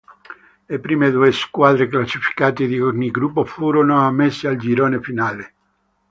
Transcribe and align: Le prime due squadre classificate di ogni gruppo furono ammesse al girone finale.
Le 0.65 0.79
prime 0.79 1.11
due 1.11 1.31
squadre 1.31 1.85
classificate 1.85 2.65
di 2.65 2.81
ogni 2.81 3.11
gruppo 3.11 3.45
furono 3.45 4.03
ammesse 4.03 4.47
al 4.47 4.55
girone 4.57 4.99
finale. 4.99 5.53